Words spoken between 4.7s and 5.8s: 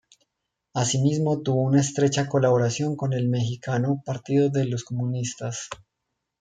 Comunistas.